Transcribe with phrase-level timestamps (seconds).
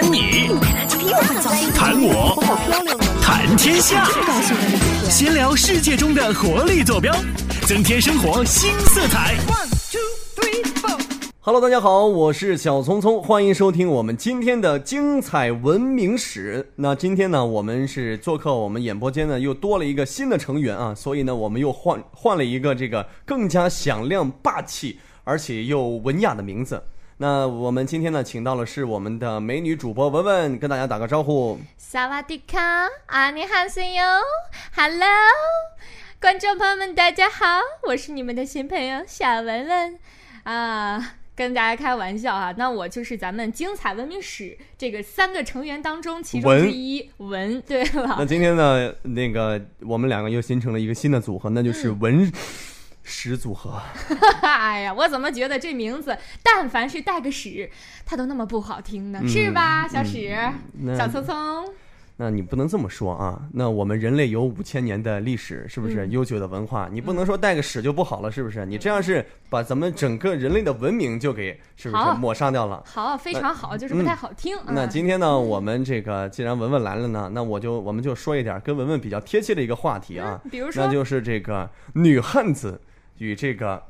[0.00, 0.46] 谈你，
[1.74, 2.40] 谈我，
[3.20, 4.06] 谈天下，
[5.10, 7.12] 闲聊世界中的活力坐标，
[7.66, 9.34] 增添生活新色彩。
[11.40, 16.70] Hello，大家好，我是小聪聪，欢迎收听我们今天的精彩文明史。
[16.76, 26.80] 那今天呢，我们是做客我们演播间呢，又多了一个新的成员啊，所以呢，我们又换换了一个这个更加响亮、霸气，而且又文雅的名字。
[27.20, 31.58] 那我们今天呢，请到了是我们的美女主播文文，跟大家打个招呼。
[31.76, 34.04] 萨瓦迪卡，阿尼哈塞哟
[34.76, 35.08] ，Hello，
[36.20, 37.44] 观众朋友们，大家好，
[37.88, 39.98] 我是你们的新朋友小文文。
[40.44, 52.30] 啊，跟大家开玩笑啊，那我就是咱们精彩文明史这个三个成员当中其中之一文，对了那，今天呢，那个我们两个又形成了一个新的组合，那就是文
[53.08, 53.80] 史组合。
[54.42, 57.68] 哎呀，我怎么觉得这名字，但凡是带个史，
[58.06, 59.20] 它都那么不好听呢？
[59.26, 60.38] 是吧，小史，
[60.74, 61.74] 那小聪聪，
[62.20, 63.40] 那你不能这么说啊！
[63.52, 66.88] 那我们人类有五千年的历史，是不是嗯悠久的文化？
[66.90, 68.66] 你不能说带个史就不好了，是不是？
[68.66, 72.82] 你这样是把咱们整个人类的文明就给是不是抹杀掉了？
[72.86, 74.56] 好，非常好，就是不太好听。
[74.66, 82.80] 那嗯今天呢，我们这个既然文文来了呢，那我就我们就说一点跟文文比较贴切的一个话题啊，嗯比如说那就是这个女汉子
[83.18, 83.82] 与这个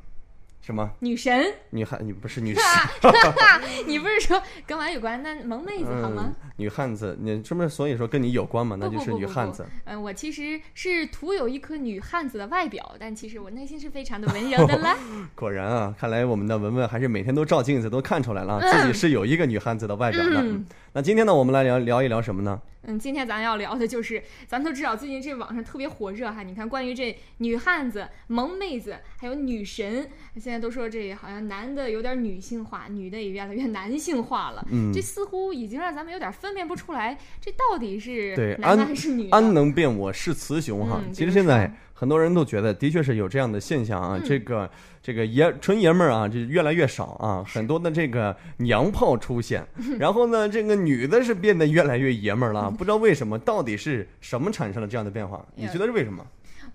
[0.60, 2.62] 什么女神，女汉，你不是女神。
[3.86, 5.22] 你不是说跟我有关？
[5.22, 6.34] 那萌妹子好吗？
[6.42, 8.76] 嗯，女汉子，你是不是所以说跟你有关嘛？
[8.78, 9.64] 那就是女汉子。
[9.84, 14.96] 嗯，我其实是徒有一颗女汉子的外表，但其实我内心是非常的温柔的啦。
[15.34, 20.42] 果然啊，看来我们的文文还是每天都照镜子，都看出来了，自己是有一个女汉子的外表的。
[20.42, 20.66] 嗯
[20.98, 22.60] 那今天呢，我们来聊聊一聊什么呢？
[22.82, 34.66] 嗯，今天咱要聊的就是，咱都知道最近这网上特别火热哈，你看关于这女汉子、萌妹子，还有女神，现在都说这好像男的有点女性化，女的也越来越男性化了。
[34.72, 39.36] 嗯这似乎已经让咱们有点分辨不出来，这到底是，男的还是女的？
[39.36, 41.00] 安能辨我是雌雄哈。
[41.06, 44.16] 嗯其实现在说很多人都觉得，的确是有这样的现象啊。
[44.16, 44.70] 嗯这个
[45.02, 49.66] 这个爷纯爷们儿啊，这越来越少啊，很多的这个娘炮出现。
[49.98, 55.44] 然后呢，这个女的是变得越来越爷们儿了， 不知道为什么，到底是什么产生了这样的变化？
[55.56, 56.24] 你觉得是为什么？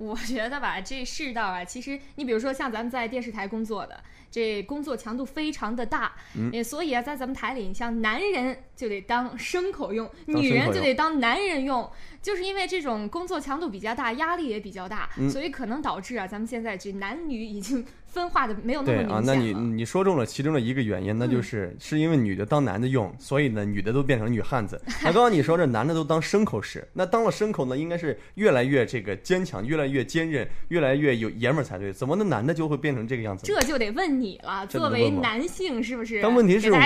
[0.04, 11.90] 我觉得吧，这世道啊，其实你比如说像咱们在电视台工作的，这工作强度非常的大，嗯也所以啊，在咱们台里，你像男人就得当牲口用，女人就得当男人用，
[12.22, 19.22] 就是因为这种工作强度比较大，压力也比较大，嗯所以可能导致啊，咱们现在这男女已经分化的没有那么明显啊。
[19.26, 24.80] 那你你说中了其中的一个原因，那就是、是因为女的当男的用，所以呢，女的都变成女汉子。
[25.04, 31.92] 那刚刚你说这男的都当牲口使，那当了牲口呢，应该是越来越这个坚强，越来越坚韧，越来越有爷们儿才对。
[31.92, 33.46] 怎么那男的就会变成这个样子？
[33.46, 36.22] 这就得问你了，作为男性是不是？
[36.22, 36.80] 但问题是我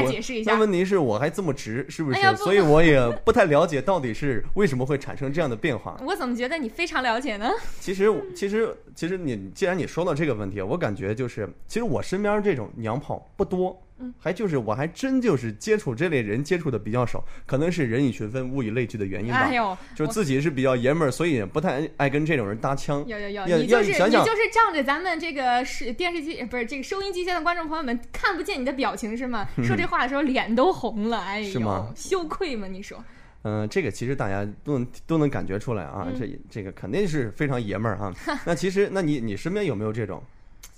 [0.46, 0.58] 但。
[0.58, 2.20] 问题是我还这么直，是不是？
[2.20, 6.00] 哎不所以我也不太了解到底是为什么会产生这样的变化。
[6.06, 7.50] 我怎么觉得你非常了解呢？
[7.80, 19.40] 其实，其实，其实你既然你说到这个问题，我感觉就是，其实我身边这种娘炮不多，嗯，还就是我还真就是接触这类人接触的比较少，可能是人以群分，物以类聚的原因吧。
[19.40, 23.04] 哎呦，就是自己是比较爷们儿，所以不太爱跟这种人搭腔。
[23.08, 29.48] 有有有，要你就是你就是仗着咱们这个是电视机不是这个收音机前的观众朋友们看不见你的表情是吗？
[29.64, 32.68] 说这话的时候脸都红了，哎是吗呦，羞愧吗？
[32.68, 33.04] 你说？
[33.44, 38.14] 嗯、这个其实大家都能都能感觉出来啊，嗯这这个肯定是非常爷们儿哈。
[38.46, 40.22] 那其实，那你你身边有没有这种，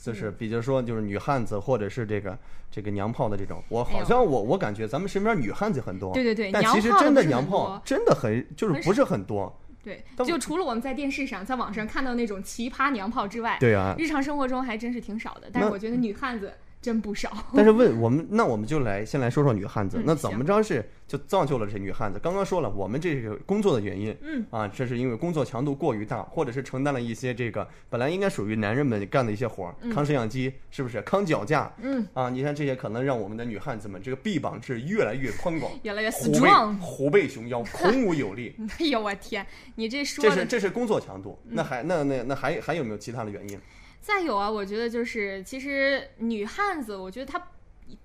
[0.01, 2.37] 就是比如说就是女汉子或者是这个
[2.71, 3.61] 这个娘炮的这种？
[3.67, 9.53] 我好像我我感觉咱们身边女汉子很多，对对对但其实真的娘炮真的很就是不是很多。
[9.81, 15.49] 对，就除了我们在电视上、在网上看到那种奇葩娘炮之外，对啊，日常生活中还真是挺少的。
[15.53, 17.31] 但是我觉得女汉子真不少。
[17.55, 20.03] 但是问我们，那我们就来先来说说女汉子嗯。
[20.05, 22.19] 那怎么着是就造就了这女汉子？
[22.21, 31.01] 刚刚说了，我们这个工作的原因，嗯啊，这是因为工作强度过于大，或者是承担了一些这个本来应该属于男人们干的一些活儿，扛摄像机是不是？
[31.01, 36.77] 扛脚架，嗯，啊，你看这些可能让我们的女汉子们这个臂膀是越来越宽广， 越来越虎背 strong。
[36.79, 38.55] 虎背熊腰，孔武有力。
[38.79, 39.45] 哎呦我天，
[39.75, 43.59] 你这说这是这是工作强度，嗯那还那那那还还有没有其他的原因？
[44.01, 47.41] 再有啊，我觉得就是其实女汉子，我觉得她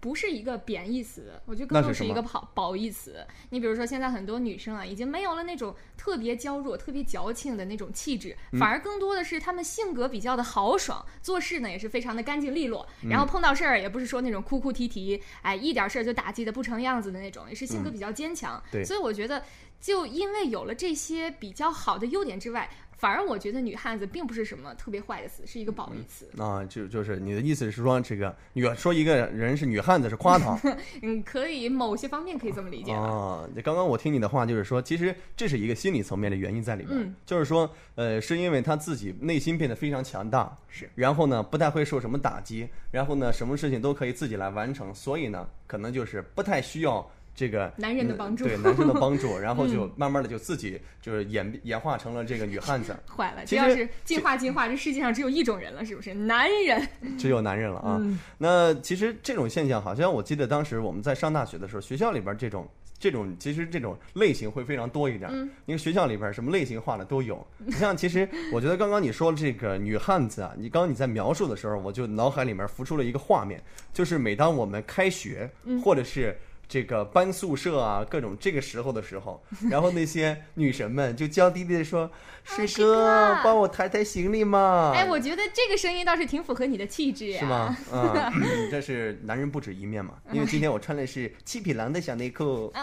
[0.01, 3.25] 不是一个贬义词，我觉得更多是一个褒褒义词。
[3.51, 18.63] 你比如说，现在很多女生啊，已经没有了那种特别娇弱、特别矫情的那种气质，嗯反而更多的是她们性格比较的豪爽，做事呢也是非常的干净利落，嗯然后碰到事儿也不是说那种哭哭啼啼，哎，一点事儿就打击的不成样子的那种，也是性格比较坚强。
[18.73, 19.43] 对所以我觉得。
[19.85, 22.67] 就因为有了这些比较好的优点之外，
[22.97, 26.27] 反而我觉得女汉子并不是什么特别坏的词，是一个褒义词。
[26.41, 30.59] 啊，就就是你的意思是说，这个女说一个人是女汉子是夸她
[31.03, 32.93] 嗯，可以某些方面可以这么理解。
[32.93, 33.47] 啊？
[33.63, 47.07] 刚刚我听你的话，就是说，其实这是一个心理层面的原因在里面，嗯就是说，呃，是因为她自己内心变得非常强大，是，然后呢，不太会受什么打击，然后呢，什么事情都可以自己来完成，所以呢，可能就是不太需要。
[47.35, 56.15] 这个男人的嗯帮助对男生的 帮助，然后就慢慢的就自己就是演演化成了这个女汉子，坏了，这要是进化进化，这世界上只有一种人了，是不是？
[56.15, 56.87] 男人。
[57.19, 57.99] 只有男人了啊。
[58.01, 65.29] 嗯 那其实这种现象，好像我记得当时我们在上大学的时候，学校里边这种这种其实这种类型会非常多一点。
[65.33, 67.45] 嗯，因为学校里边什么类型化的都有。
[67.59, 73.61] 你像，其实我觉得刚刚你说这个女汉子啊，你刚刚你在描述的时候，我就脑海里面浮出了一个画面，
[73.93, 76.37] 就是每当我们开学，嗯或者是。
[76.69, 82.11] 这个搬宿舍啊，各种这个时候的时候， 然后那些女神们就娇滴滴的说
[82.45, 87.41] ：“师师哥哥，帮我抬抬行李嘛。”哎，我觉得这个声音倒是挺符合你的气质呀。
[87.41, 87.77] 是吗？
[87.93, 88.33] 嗯，
[88.71, 90.15] 这是男人不止一面嘛。
[90.33, 92.71] 因为今天我穿的是七匹狼的小内裤。
[92.75, 92.83] 嗯，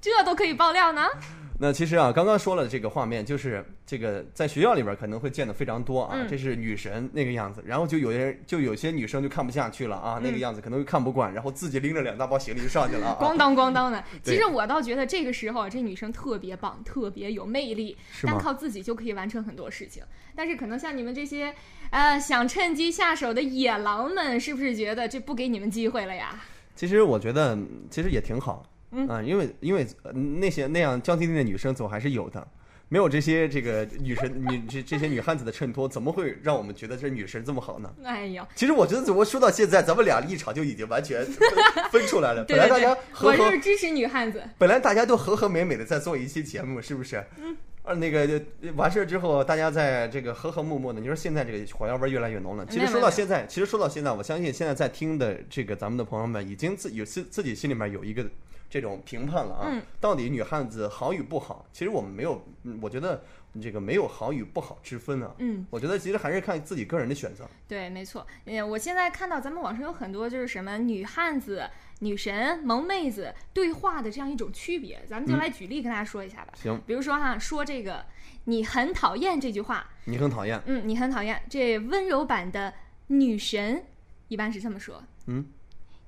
[0.00, 1.06] 这都可以爆料呢。
[1.60, 6.14] 那其实啊，刚刚说了这个画面，就是这个在学校里边可能会见的非常多啊。
[6.14, 13.18] 嗯这是女神那个样子，然后就有些人就有些女生就看不下去了啊，那个样子可能会看不惯，然后自己拎着两大包行李就上去了啊。
[13.20, 14.04] 咣当咣当的。
[14.22, 20.04] 其实我倒觉得这个时候啊，这女生特别棒，特别有魅力，单靠自己就可以完成很多事情。
[20.36, 21.52] 但是可能像你们这些，
[21.90, 26.40] 呃，想趁机下手的野狼们，是不是觉得这不给你们机会了呀？
[26.76, 32.46] 其实我觉得嗯其实也挺好，嗯啊，因为因为呃那些那样娇滴滴的女生总还是有的。
[32.90, 37.92] 没有这些这个女神女这这些女汉子的衬托，怎么会让我们觉得这女神这么好呢？
[38.02, 41.48] 哎呀，其实我觉得，怎么说到现在，咱们俩立场就已经完全分
[41.92, 42.42] 分出来了。
[42.46, 44.42] 对对本来大家对，和和我是支持女汉子。
[44.56, 47.22] 本来大家都和和美美的在做一期节目，是不是？
[47.36, 47.54] 嗯。
[47.88, 48.20] 呃，那个
[48.60, 51.00] 呃完事儿之后，大家在这个和和睦睦的。
[51.00, 52.66] 你说现在这个火药味儿越来越浓了。
[52.66, 58.24] 其实说到现在，其实说到现在，我相信现在在听的这个咱们的朋友们，已经自有自自己心里面有一个
[58.68, 59.68] 这种评判了啊。
[59.72, 61.66] 嗯到底女汉子好与不好？
[61.72, 63.22] 其实我们没有，嗯我觉得
[63.60, 65.34] 这个没有好与不好之分啊。
[65.38, 67.48] 嗯，我觉得其实还是看自己个人的选择。
[67.66, 68.24] 对，没错。
[68.44, 71.68] 嗯，我现在看到咱们网上有很多就是什么女汉子、
[72.00, 76.52] 女神、萌妹子对话的这样一种区别，咱们就嗯来举例跟大家说一下吧。
[76.54, 78.04] 行，比如说哈，说这个
[78.44, 80.62] “你很讨厌”这句话，你很讨厌。
[80.66, 81.42] 嗯，你很讨厌。
[81.50, 82.72] 这温柔版的
[83.08, 83.84] 女神
[84.28, 85.46] 一般是这么说，嗯，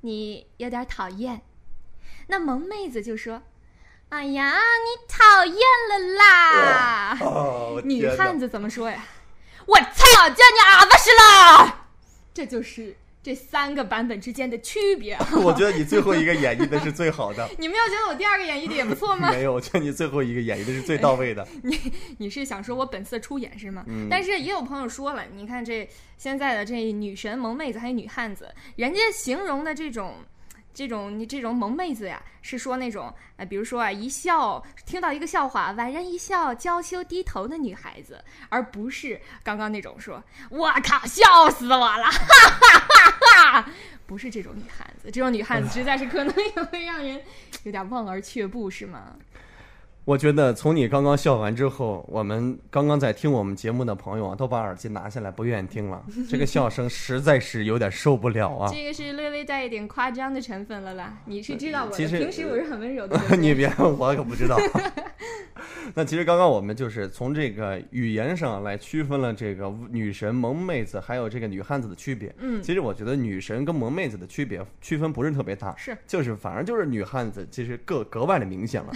[0.02, 1.42] 你有点讨厌。
[2.28, 3.42] 那萌妹子就说
[4.10, 5.56] ：“哎呀，你讨厌
[5.90, 7.19] 了啦。
[7.20, 9.04] 哦， 女汉子怎么说呀？
[9.66, 11.88] 我操，叫你阿巴是啦。
[12.32, 15.17] 这就是这三个版本之间的区别。
[15.43, 17.49] 我觉得你最后一个演绎的是最好的。
[17.58, 19.31] 你没有觉得我第二个演绎的也不错吗？
[19.32, 21.46] 没有，我觉得你最后一个演绎的是最到位的。
[21.62, 21.78] 你
[22.19, 23.84] 你是想说我本色出演是吗？
[23.88, 30.14] 嗯但是也有朋友说了，你看这现在的这女神萌妹子还有女汉子，人家形容的这种。
[30.73, 43.10] 这种你这种萌妹子呀，是说那种呃，比如说啊，一笑听到一个笑话，婉然一笑，娇羞低头的女孩子，而不是刚刚那种说“我靠，笑死我了”，哈哈哈
[43.50, 43.70] 哈！
[44.06, 47.20] 不是这种女汉子，这种女汉子实在是可能也会让人
[47.62, 49.17] 有点望而却步，是吗？
[50.11, 56.05] 我觉得从你刚刚笑完之后，我们刚刚在听我们节目的朋友啊，都把耳机拿下来，不愿意听了。
[56.29, 58.69] 这个笑声实在是有点受不了啊！
[58.75, 61.17] 这个是略微带一点夸张的成分了啦。
[61.27, 63.21] 你是知道我的，其实平时我是很温柔的。
[63.39, 64.59] 你别，我可不知道。
[65.95, 72.35] 那其实刚刚我们就是从这个语言上来区分了这个女神、萌妹子还有这个女汉子的区别。
[72.38, 78.93] 嗯其实我觉得女神跟萌妹子的区别区分不是特别大，是就是反而就是女汉子其实格格外的明显了。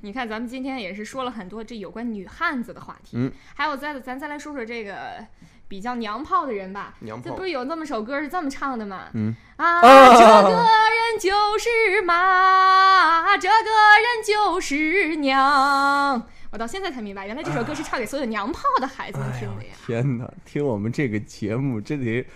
[0.00, 5.24] 你看，咱们今天也是说了很多这有关女汉子的话题，嗯，还有再咱再来说说这个
[5.68, 6.94] 比较娘炮的人吧。
[7.00, 9.08] 娘炮这不是有那么首歌是这么唱的吗？
[9.14, 16.26] 嗯啊，啊这个人就是妈，这个人就是娘。
[16.52, 19.70] 我到现在才明白，原来这首歌是唱给所有娘炮的孩子们听的呀。
[19.86, 22.26] 天哪，听我们这个节目，这得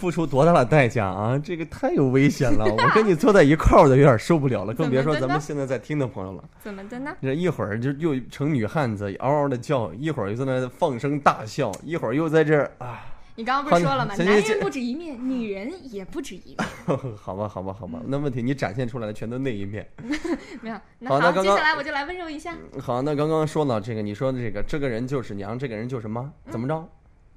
[0.00, 1.38] 付出多大的代价啊！
[1.38, 6.42] 这个太有危险了， 我跟你坐在一块儿，我都有点受不了了，更别说咱们现在在听的朋友了。
[6.58, 7.14] 怎么的呢？
[7.20, 13.04] 这一会儿就又成女汉子，嗷嗷的叫；一会儿又在那放声大笑；一会儿又在这儿啊，
[13.36, 14.14] 你刚刚不是说了吗？
[14.16, 16.68] 男人不止一面，女人也不止一面。
[17.20, 18.00] 好吧，好吧，好吧。
[18.06, 19.86] 那问题你展现出来的全都那一面。
[20.62, 26.88] 没有，那好，接下来我就来温柔一下，好，那刚刚说到这个，你说的这个，这个人就是娘，这个人就是妈，怎么着？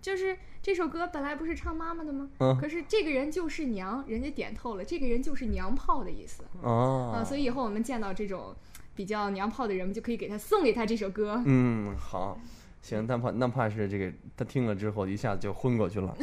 [0.01, 2.29] 就是这首歌本来不是唱妈妈的吗？
[2.37, 8.55] 嗯可是这个人就是娘，人家点透了，这个人就是娘炮的意思哦啊，所以以后我们见到这种
[8.95, 11.43] 比较娘炮的人，我们就可以给他送给他这首歌。
[11.45, 12.39] 嗯，好。
[12.81, 16.15] 行，那怕那怕是这个他听了之后一下子就昏过去了。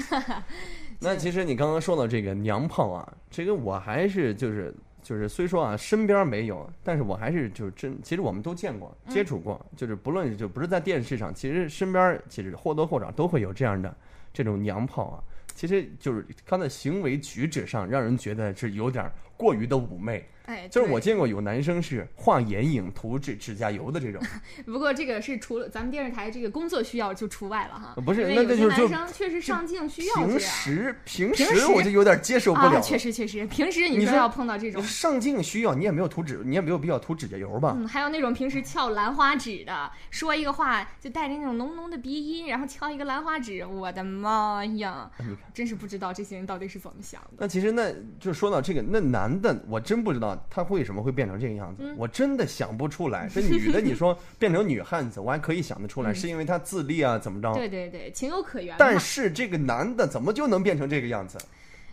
[1.00, 13.94] 那其实你刚刚说到这个娘炮啊，这个我还是就是就是虽说啊身边没有，但是我还是就是真，其实我们都见过、接触过，就是不论是就不是在电视上，其实身边其实或多或少都会有这样的
[14.33, 15.23] 这种娘炮啊。
[15.55, 20.28] 其实就是他的行为举止上，让人觉得是有点过于的妩媚。
[20.47, 24.20] 哎，就是我见过有男生是画眼影、涂指指甲油的这种，
[24.66, 34.82] 不过这个是除了咱们电视台这个工作需要就除外了哈，不是那那就是就男生确实上镜需要平时平平时时我就有点接受不了啊，确实确实，平时你你说说要碰到这种。
[34.82, 37.76] 上镜需要，你也没有涂指，你也没有必要涂指甲油吧？
[37.78, 45.09] 嗯，还有那种平时翘兰花指的，说一个话就带着那种浓浓的鼻音，然后翘一个兰花指，我的妈呀！
[45.54, 47.28] 真是不知道这些人到底是怎么想的。
[47.38, 53.29] 那其实那就说到这个，那男的我真不知道他为什么会变成这个样子，嗯我真的想不出来。
[53.35, 57.53] 这女的你说变成女汉子，我还可以想得出来，嗯是因为她自立啊，怎么着？
[57.55, 58.77] 对对对，情有可原。
[58.79, 61.37] 但是这个男的怎么就能变成这个样子？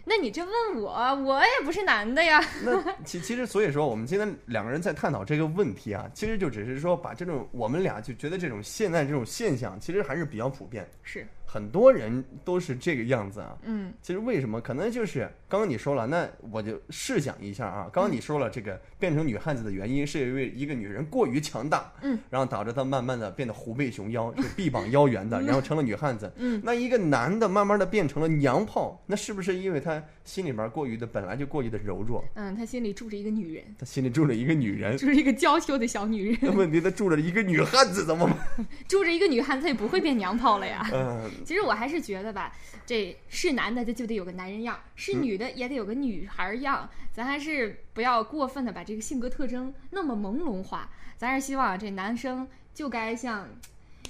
[0.09, 0.89] 那你这问我，
[1.25, 2.41] 我也不是男的呀。
[2.63, 13.57] 那其其实，所以说我们今天两个人在探讨这个问题啊，其实就只是说把这种我们俩就觉得这种现在这种现象，其实还是比较普遍，是，很多人都是这个样子啊。
[13.63, 14.59] 嗯其实为什么？
[14.61, 17.89] 可能就是刚刚你说了，那我就试想一下啊。
[17.91, 26.31] 刚刚你说了，这个变成女汉子的原因是因为一个女人过于强大，嗯，然后导致她慢慢的变得虎背熊腰，是臂膀腰圆的， 然后成了女汉子。
[26.35, 34.97] 嗯，那一个男的慢慢的变成了娘炮，那是不是因为他心里边过于的本来就过于的柔弱，嗯，他心里住着一个女人，他心里住着一个女人？
[34.97, 38.65] 住着一个娇羞的小女人， 那问题他住着一个女汉子怎么办？
[38.87, 40.85] 住着一个女汉子，他也不会变娘炮了呀。
[40.93, 42.53] 嗯，其实我还是觉得吧，
[42.85, 50.89] 这是男的他就得有个男人样，是女的也得有个女孩样，咱还是不要过分的把这个性格特征那么朦胧化。
[51.17, 53.49] 咱是希望这男生就该像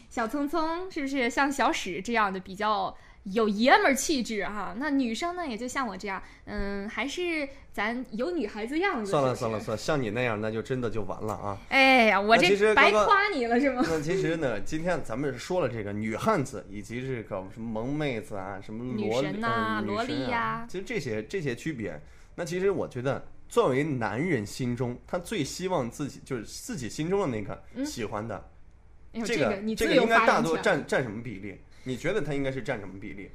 [0.09, 2.95] 小聪聪，是不是像小史这样的比较
[3.33, 4.75] 有爷们儿气质哈？
[4.77, 9.11] 那女生呢，也就像我这样，嗯，还是咱有女孩子样子。
[9.11, 11.57] 算了算了算了，像你那样那就真的就完了啊。
[11.69, 13.83] 哎呀，我这白夸你了是吗？
[13.87, 21.99] 那其实呢，今天咱们说了这个女汉子，以及这个什么萌妹子啊，什么女萝莉神呐呃女萝莉呀其实这些这些区别，
[22.35, 28.49] 那其实我觉得，作为男人心中，他最希望自己就是自己心中的那个嗯喜欢的，
[29.13, 30.57] 哎，这个你这个应该大多。
[30.57, 31.57] 占占什么比例？
[31.87, 33.29] 你觉得他应该是占什么比例？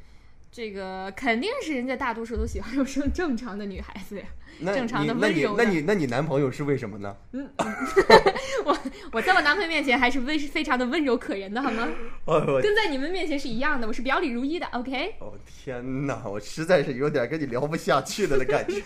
[0.52, 4.25] 这个肯定是人家大多数都喜欢有正正常的女孩子呀。
[4.61, 7.16] 那正常的你那你温柔的那你那你男朋友是为什么呢？
[7.32, 7.49] 嗯
[8.66, 8.78] 我
[9.12, 11.88] 我在我男朋友面前还是温非常的温柔可人的，好吗？
[12.62, 14.66] 跟在你们面前是一样的，我是表里如一的。
[14.66, 18.82] OK，哦天哪，我实在是有点跟你聊不下去了的感觉。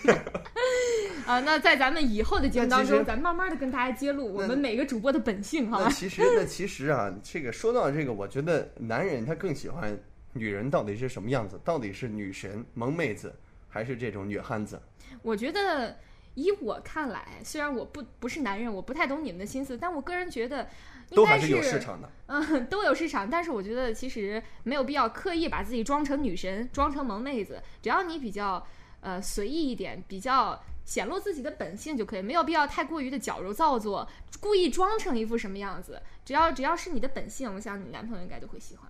[1.27, 5.89] 啊、那在咱们以后的节目当中，咱慢慢的跟大家揭露我们每个主播的本性，好那？
[5.91, 9.99] 其实，那其实啊，这个说到这个，我觉得男人他更喜欢
[10.37, 11.59] 女人到底是什么样子？
[11.63, 13.33] 到底是女神、萌妹子，
[13.67, 14.79] 还是这种女汉子？
[15.21, 15.97] 我觉得，
[16.35, 20.67] 以我看来，虽然我不不是男人，我不太懂你们的心思，但我个人觉得
[21.09, 22.09] 都还是有市场的。
[22.27, 27.61] 嗯，都有市场，但是我觉得其实没有必要刻意把自己装成女神，装成萌妹子。
[27.81, 28.65] 只要你比较
[29.01, 34.07] 呃随意一点，比较显露自己的本性就可以，没有必要太过于的矫揉造作，
[34.39, 36.01] 故意装成一副什么样子。
[36.23, 38.89] 只要只要是你的本性，我想你男朋友应该都会喜欢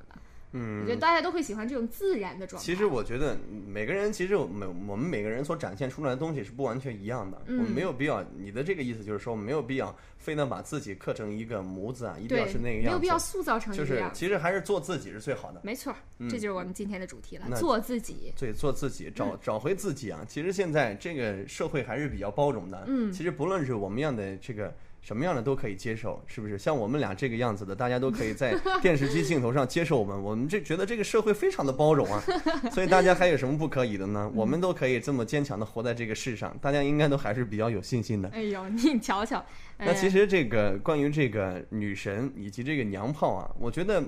[0.52, 0.60] 吧。
[0.60, 2.66] 我觉得嗯，大家都会喜欢这种自然的状态。
[2.66, 3.38] 其实我觉得
[3.68, 7.42] 每个人，其实我们我们每个人所展现出来的东西是不完全一样的。
[7.48, 13.18] 嗯我们没有必要，你的这个意思就是说，我们没有必要非得把自己刻成一个模子啊，一定要是那个样子没有必要。
[13.18, 14.18] 塑造成一就是个样子。
[14.18, 15.60] 其实还是做自己是最好的。
[15.64, 18.34] 没错，嗯这就是我们今天的主题了，那做自己。
[18.38, 20.24] 对，做自己，找嗯找回自己啊！
[20.28, 22.84] 其实现在这个社会还是比较包容的。
[22.88, 24.74] 嗯其实不论是我们样的这个
[25.08, 26.58] 什么样的都可以接受，是不是？
[26.58, 30.22] 像我们俩这个样子的，大家都可以在 电视机镜头上接受我们。
[30.22, 32.22] 我们这觉得这个社会非常的包容啊，
[32.74, 34.30] 所以大家还有什么不可以的呢？
[34.36, 38.28] 我们都可以这么坚强的活在这个世上，大家应该都还是比较有信心的。
[38.34, 39.42] 哎呦，你瞧瞧，
[39.78, 44.04] 那其实实这个关于这个女神以及这个娘炮啊，我觉得，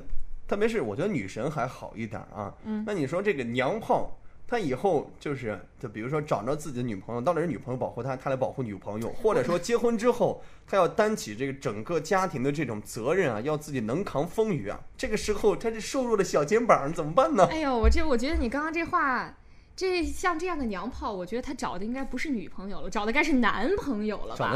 [0.50, 2.54] 特别是我觉得女神还好一点啊。
[2.66, 14.80] 嗯那你说这个娘炮，他以后就是，就比如说找着自己的女朋友，到底是女朋友保护他，他来保护女朋友，或者说结婚之后，他要担起这个整个家庭的这种责任啊，要自己能扛风雨啊。
[14.98, 17.48] 这个时候，他这瘦弱的小肩膀怎么办呢？
[17.52, 19.38] 哎呦，我这我觉得你刚刚这话，
[19.80, 24.54] 这像这样的娘炮，我觉得他找的应该不是女朋友了，找的该是男朋友了吧？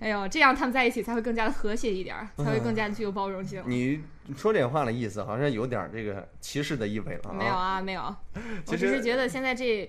[0.00, 3.62] 哎呦，这样他们在一起才会更加的和谐一点儿，才会更加的具有包容性。
[3.68, 4.02] 你
[4.36, 7.32] 说这话的意思，好像有点这个歧视的意味了啊。
[7.32, 8.16] 没有啊，没有，
[8.66, 9.88] 我只是觉得现在这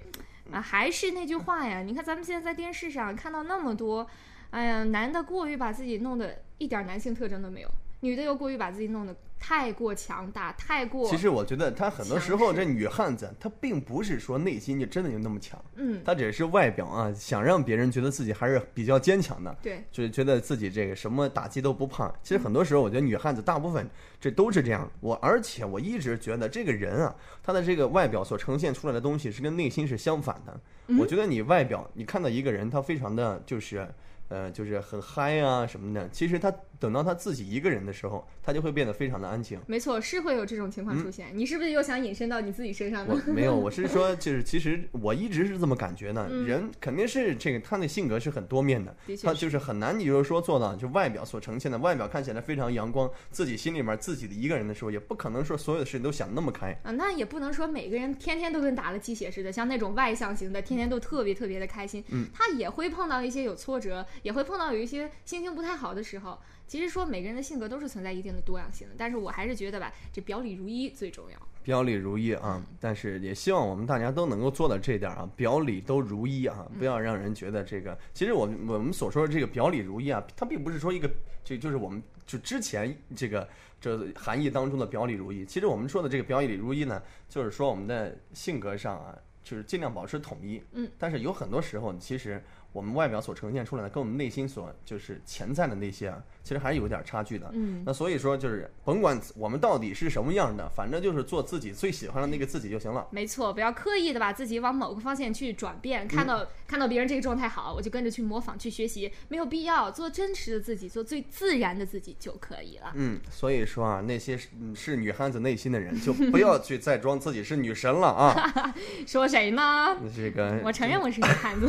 [0.51, 4.07] 啊，还是那句话呀，你看咱们现在在电视上看到那么多，
[4.51, 7.71] 哎呀，男的过于把自己弄得一点男性特征都没有，
[8.03, 22.13] 女的又过于把自己弄得太过强大，太过其实我觉得她很多时候这女汉子，她并不是说内心就真的就那么强，嗯，她只是外表啊，想让别人觉得自己还是比较坚强的，对，就是觉得自己这个什么打击都不怕。
[22.21, 24.91] 其实很多时候，我觉得女汉子大部分这都是这样。
[24.99, 30.59] 我而且我一直觉得这个人啊，她的这个外表所呈现出来的东西是跟内心是相反的。
[30.99, 33.87] 我觉得你外表你看到一个人，他非常的就是。
[34.29, 36.09] 呃，就是很嗨啊什么的。
[36.09, 39.59] 其实他等到他自己一个人的时候，他就会变得非常的安静。
[39.67, 41.27] 没错，是会有这种情况出现。
[41.33, 43.21] 你是不是又想引申到你自己身上呢？
[43.27, 46.27] 我没有，我是说， 就是其实我一直是这么感觉的。
[46.29, 56.71] 嗯人肯定是这个，他的性格是很多面的的，确他就是很难，你就是说做到就外表所呈现的，外表看起来非常阳光，自己心里面自己的一个人的时候，也不可能说所有的事情都想那么开。
[56.83, 62.03] 啊，那也不能说每个人天天都跟打了鸡血似的，像那种外向型的，天天都特别特别的开心。
[62.09, 66.37] 嗯，他也会碰到一些有挫折，也会碰到有一些心情不太好的时候。
[66.65, 71.37] 其实说每个人的性格都是存在一定的多样性的，但是我还是觉得吧，这表里如一最重要。
[71.61, 77.97] 表里如一啊，但是也希望我们大家都能够做到这点儿啊，表里都如一啊，不要让人觉得这个。
[78.13, 81.09] 其实我们我们所说的这个表里如一啊，它并不是说一个
[81.43, 83.47] 就就是我们就之前这个
[83.79, 85.45] 这含义当中的表里如一。
[85.45, 90.61] 其实我们说的这个表里如一呢，就是说我们的性格上啊，就是尽量保持统一。
[90.71, 92.43] 嗯，但是有很多时候，其实
[92.73, 97.49] 我们外表所呈现出来的，跟我们内心所就是潜在的那些啊，其实还是有点差距的。
[97.53, 103.07] 嗯，那所以说，就是甭管我们到底是什么样的，反正就是做自己最喜欢的那个自己就行了。
[103.11, 112.91] 没错，不要刻意的把自己往某个方向去转变，看到、看到别人这个状态好，我就跟着去模仿去学习，没有必要做真实的自己，做最自然的自己就可以了。
[112.95, 114.35] 嗯，所以说啊，那些
[114.73, 118.73] 是女汉子内心的人，就不要去再装自己是女神了啊。
[119.05, 119.95] 说谁呢？
[120.15, 121.67] 这个我承认我是女汉子，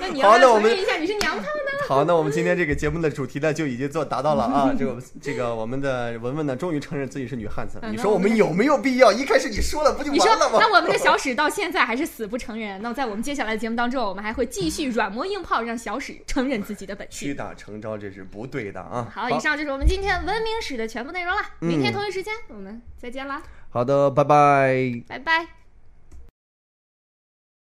[0.00, 1.86] 那你要承认一下你是娘炮呢？
[1.86, 4.74] 好，那我们今天这个节目的主题呢，就已经做达到了啊。
[4.78, 7.88] 这个这个我们的文文呢，终于承认自己是女汉子了。
[7.88, 9.10] 嗯你说我们有没有必要？
[9.10, 10.58] 一开始你说了不就完了，吗？
[10.60, 12.80] 那我们的小史到现在还是死不承认。
[12.82, 17.32] 那在我们接下来的节目当中，我们还会继续软磨硬泡，让小史承认自己的本屈。
[17.34, 19.10] 打成招，这是不对的啊。
[19.12, 21.40] 好，以上就是我们今天文明史的全部内容了。
[21.60, 25.02] 明天嗯同一时间我们再见啦，好的，拜拜。
[25.08, 25.57] 拜拜。